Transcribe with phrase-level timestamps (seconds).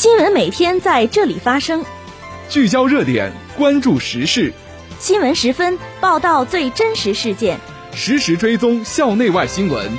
[0.00, 1.84] 新闻每天在这里发生，
[2.48, 4.50] 聚焦热点，关注时事。
[4.98, 7.60] 新闻十分报道最真实事件，
[7.92, 9.90] 实时追踪校内外新闻。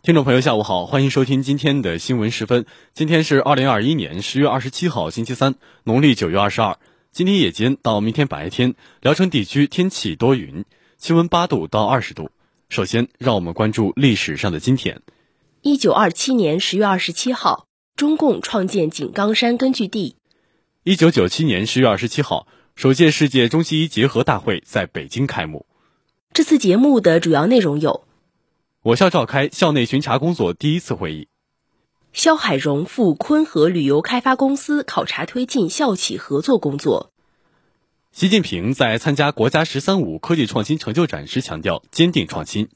[0.00, 2.66] 听众朋友，下午好，欢迎收听今天的新闻十分。
[2.94, 6.78] 今天是二零二一年十月二十七号，星期三，农历九月二十二。
[7.10, 10.64] 今天夜间到明天白天，聊城地区天气多云，
[10.98, 12.30] 气温八度到二十度。
[12.68, 15.00] 首先，让我们关注历史上的今天。
[15.62, 20.16] 一九二七年十月二十七号，中共创建井冈山根据地。
[20.82, 25.66] 一九九七年十月二十七号，首届世界中西医结合大会在北京开幕。
[26.32, 28.04] 这次节目的主要内容有。
[28.82, 31.28] 我校召开校内巡查工作第一次会议。
[32.12, 37.12] 肖海荣赴昆河旅游开发公司考察推进校企合作工作。
[38.16, 42.70] 习近平在参加国家“十三五”科技创新成就展时强调坚定创新。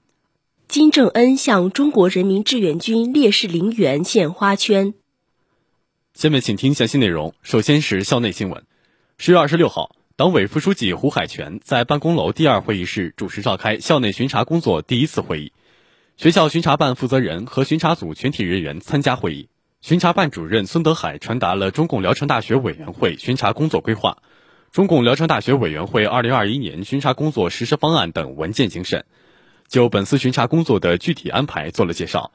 [0.69, 4.93] 金正恩向中国人民志愿军烈士陵园献花圈。
[6.13, 7.33] 下面请听详细内容。
[7.41, 8.65] 首先是校内新闻。
[9.17, 15.55] 十月二十六号，党委副书记胡海泉在办公楼第二会议室主持召开校内巡查工作第一次会议。
[16.19, 19.49] 学校巡查办负责人和巡查组全体人员参加会议。
[19.81, 24.19] 巡查办主任孙德海传达了中共聊城大学委员会巡查工作规划、
[24.73, 29.05] 中共聊城大学委员会二零二一年巡查工作实施方案等文件精神，
[29.67, 32.31] 就本次巡查工作的具体安排做了介绍，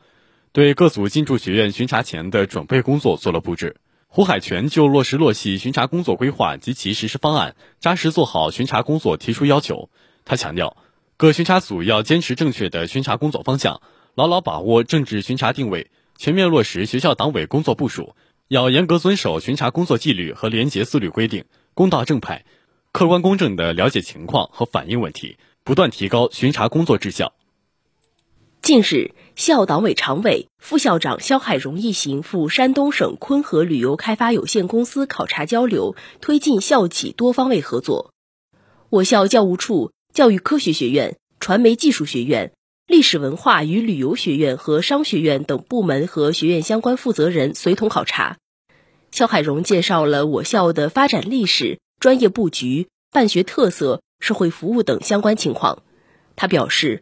[0.52, 3.78] 对各组进驻学院巡查前的准备工作做了布置。
[4.08, 9.90] 胡海泉就落实落细巡查工作规划及其实施方案，扎实做好巡查工作提出要求。
[10.26, 10.76] 他强调。
[11.16, 13.82] 各巡查组要坚持正确的巡查工作方向，
[14.14, 18.14] 牢牢把握政治巡查定位，全面落实学校党委工作部署。
[18.50, 22.46] 要严格遵守巡查工作纪律和廉洁自律规定，公道正派、
[22.94, 27.34] 客观公正地了解情况和反映问题，不断提高巡查工作质效。
[28.62, 38.12] 近日，校党委常委、副校长肖海荣一行赴山东省昆河旅游开发有限公司考察交流，推进校企多方位合作。
[38.90, 39.92] 我校教务处。
[40.14, 42.54] 教育科学学院、传媒技术学院、
[42.88, 48.38] 历史文化与旅游学院和商学院等部门和学院相关负责人随同考察。
[49.16, 55.84] 肖海荣介绍了我校的发展历史、专业布局、办学特色、社会服务等相关情况。
[56.36, 57.02] 他表示，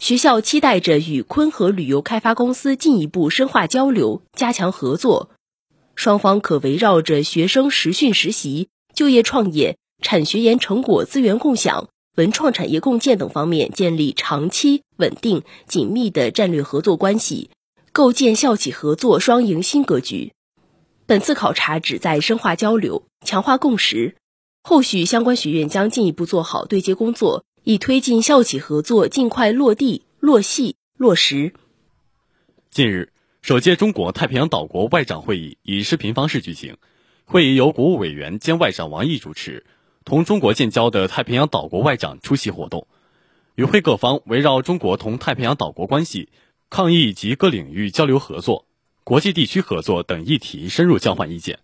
[0.00, 5.30] 学校期待着与昆河旅游开发公司进一步深化交流、加强合作，
[5.94, 11.90] 双方可围绕着学生实训实习、就业创业、产学研成果资源共享。
[12.16, 17.50] 文创产业共建等方面建立长期、稳定、紧密的战略合作关系，
[17.92, 20.32] 构建校企合作双赢新格局。
[21.12, 24.16] 本次考察旨在深化交流、强化共识，
[24.62, 31.52] 后续相关学院将进一步做好对接工作，以推进校企合作尽快落地、落细、落实。
[32.70, 33.12] 近日，
[33.42, 36.78] 首届中国太平洋岛国外长会议以视频方式举行，
[37.26, 39.66] 会议由国务委员兼外长王毅主持。
[40.06, 42.86] 同中国建交的太平洋岛国外长出席活动，
[43.54, 46.30] 与会各方围绕中国同太平洋岛国关系、
[46.70, 48.64] 抗疫及各领域交流合作、
[49.04, 51.58] 国际地区合作等议题深入交换意见。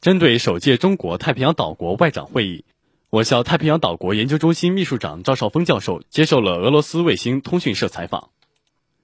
[0.00, 2.64] 针对首届中国太平洋岛国外长会议，
[3.08, 8.28] 我校太平洋岛国研究中心秘书长赵少峰教授接受了俄罗斯卫星通讯社采访。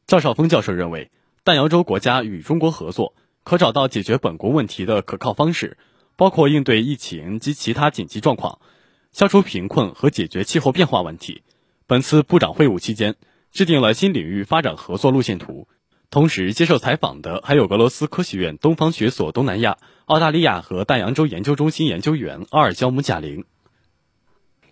[0.07, 1.11] 赵少峰教授认为，
[1.45, 5.79] 大洋洲国家与中国合作，可找到解决本国问题的可靠方式。
[6.15, 8.61] 包括应对疫情及其他紧急状况，
[9.13, 11.43] 消除贫困和解决气候变化问题。
[11.87, 13.17] 本次部长会晤期间，
[13.51, 15.67] 制定了新领域发展合作路线图。
[16.13, 23.47] 同时，接受采访的还有俄罗斯科学院东方学所东南亚、澳大利亚和大洋洲研究中心研究员阿尔焦姆贾玲。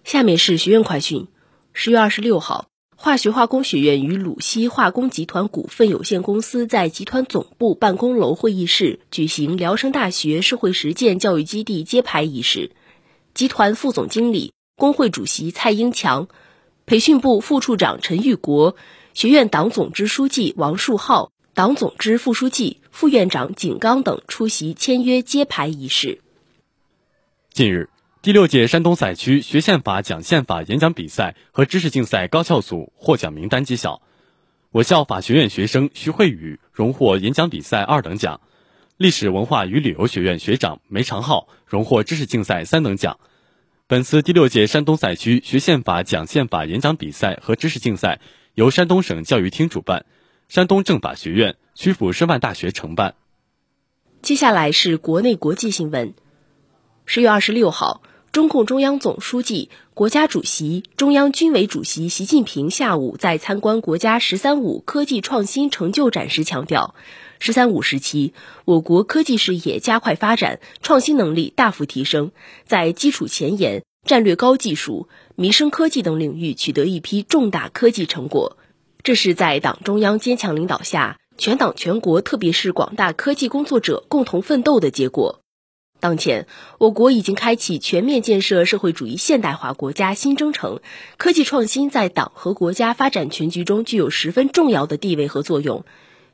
[0.04, 1.28] 下面是学院快讯：
[1.72, 2.66] 十月二十六号。
[2.94, 12.72] 化学化工学院与鲁西化工集团股份有限公司在集团总部办公楼会议室举行聊城大学社会实践教育基地揭牌仪式。
[13.32, 16.28] 集团副总经理、工会主席蔡英强、
[16.84, 18.76] 培训部副处长陈玉国、
[19.12, 26.20] 学院党总支书记王树浩、党总支副书记、副院长景刚等出席签约揭牌仪式。
[27.52, 27.88] 近日。
[28.22, 34.02] 第六届山东赛区学宪法讲宪法演讲比赛和知识竞赛高校组获奖名单揭晓，
[34.72, 38.42] 我校法学院学生徐慧宇荣获演讲比赛二等奖，
[38.98, 43.18] 历史文化与旅游学院学长梅长浩荣获知识竞赛三等奖。
[43.86, 48.20] 本次第六届山东赛区学宪法讲宪法演讲比赛和知识竞赛
[48.54, 50.04] 由山东省教育厅主办，
[50.48, 53.14] 山东政法学院、曲阜师范大学承办。
[54.22, 56.14] 接下来是国内国际新闻，
[57.06, 58.02] 十月二十六号。
[58.32, 66.94] 中共中央总书记、国家主席、中央军委主席习近平下午在参观国家“十三五”科技创新成就展时强调
[67.40, 68.32] ，“十三五”时期，
[68.64, 72.30] 我国科技事业加快发展，创新能力大幅提升，
[72.64, 78.56] 在基础前沿、战略高技术、民生科技等领域取得一批重大科技成果。
[79.02, 85.40] 这是在党中央坚强领导下，全党全国特别是广大科技工作者共同奋斗的结果。
[86.00, 86.46] 当前，
[86.78, 90.80] 我国已经开启全面建设社会主义现代化国家新征程，
[91.18, 95.84] 科技创新在党和国家发展全局中具有十分重要的地位和作用。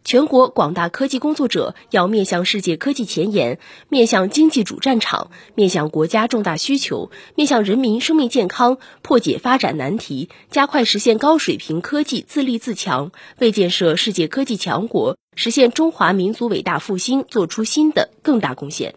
[0.07, 3.59] 全国广大科技工作者要面向世界科技前沿，
[3.89, 13.11] 面向经济主战场，面向国家重大需求，面向人民生命健康，破解发展难题，加快实现高水平科技自立自强，
[13.41, 18.95] 为建设世界科技强国、实现中华民族伟大复兴做出新的更大贡献。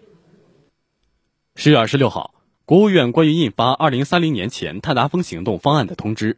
[1.55, 2.35] 十月二十六号，
[2.65, 6.37] 国务院关于印发二零三零年前碳达峰行动方案的通知，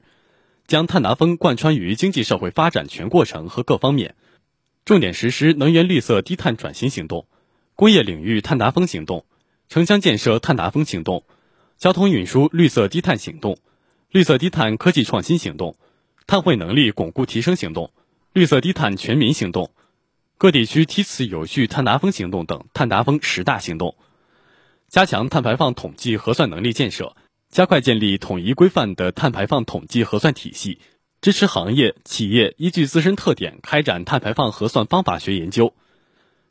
[0.65, 4.15] 将碳达峰贯穿于经济社会发展全过程和各方面，
[4.83, 7.27] 重点实施能源绿色低碳转型行动、
[7.75, 9.25] 工业领域碳达峰行动、
[9.69, 11.23] 城乡建设碳达峰行动、
[11.77, 13.57] 交通运输绿色低碳行动、
[14.09, 15.75] 绿色低碳科技创新行动、
[16.25, 17.91] 碳汇能力巩固提升行动、
[18.33, 19.71] 绿色低碳全民行动、
[20.37, 23.95] 各地区梯次有序碳达峰行动等碳达峰十大行动。
[24.89, 27.15] 加强碳排放统计核算能力建设，
[27.49, 30.79] 加快建立统一规范的碳排放统计核算体系，
[31.21, 35.73] 支持行业企业依据自身特点开展碳排放核算方法学研究，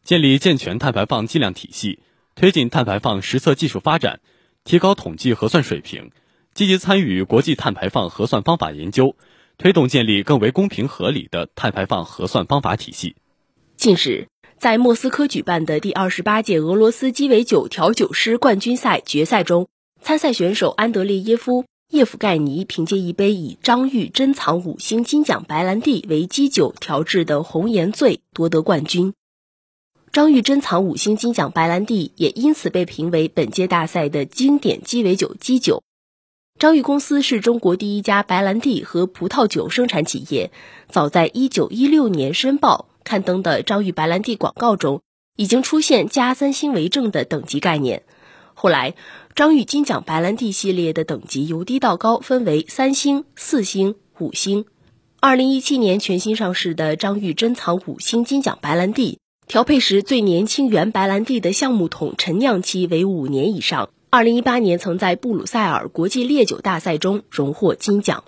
[0.04, 1.98] 建立健全碳排放计量体系，
[2.36, 4.20] 推进碳排放实测技术发展，
[4.62, 6.12] 提高统计核算水平，
[6.54, 9.16] 积极参与国际碳排放核算方法研究，
[9.58, 13.16] 推动建立更为公平合理的碳排放核算方法体系。
[13.76, 14.28] 近日。
[14.56, 19.68] 在莫斯科举办的第二十八届俄罗斯鸡尾酒调酒师冠军赛决赛中，
[20.02, 29.12] 参赛选手安德烈耶夫·叶甫盖尼凭借一杯以张裕珍藏五星金奖白兰地为基酒调制的红颜醉夺得冠军。
[30.12, 35.82] 张裕珍藏五星金奖白兰地也因此被评为本届大赛的经典鸡尾酒基酒。
[36.60, 40.52] 张裕公司是中国第一家白兰地和葡萄酒生产企业，
[40.88, 42.86] 早在一九一六年申报。
[43.02, 45.00] 刊登的张裕白兰地广告中，
[45.36, 48.04] 已经出现加三星为正的等级概念。
[48.62, 48.94] 后来，
[49.34, 54.66] 张裕金奖白兰地系列的等级由低到高分为三星、四星、五星。
[55.18, 63.88] 二零一七年全新上市的张裕珍藏五星金奖白兰地，调配时最年轻原白兰地的橡木桶陈酿期为五年以上。
[64.10, 68.24] 二零一八年曾在布鲁塞尔国际烈酒大赛中荣获金奖。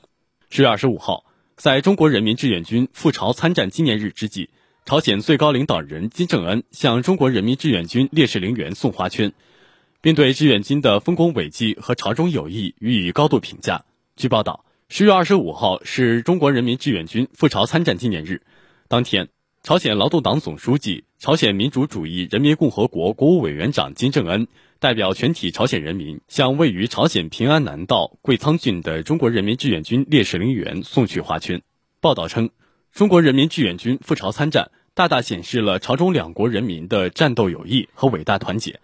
[0.48, 1.26] 十月二十五号，
[1.56, 4.48] 在中国人民志愿军赴朝参战纪念日之际。
[4.86, 9.32] 朝鲜最高领导人金正恩向中国人民志愿军烈士陵园送花圈，
[10.02, 13.84] 并对志愿军的丰功伟绩和朝中友谊予以高度评价。
[14.16, 18.42] 据报道，十月二十五号是中国人民志愿军赴朝参战纪念日。
[18.88, 19.28] 当天，
[19.62, 24.48] 朝鲜劳动党总书记、朝鲜民主主义人民共和国国务委员长金正恩
[24.80, 31.62] 代表全体朝鲜人民，向位于朝鲜平安南道贵仓郡的中国人民志愿军烈士陵园送去花圈。
[32.00, 32.50] 报道称。
[32.92, 38.80] 中国人民志愿军赴朝参战，大大显示了朝中两国人民的战斗友谊和伟大团结，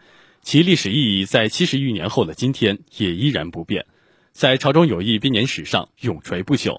[0.48, 3.84] 其历史意义在七十余年后的今天也依然不变，
[4.32, 6.78] 在朝中友谊编年史上永垂不朽。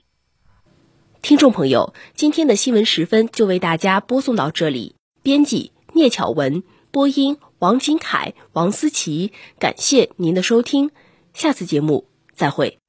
[1.21, 10.89] 听众朋友，今天的新闻时分就为大家播送到这里，编辑聂巧文，播音王金凯、王思琪，感谢您的收听，
[11.35, 12.79] 下次节目再会。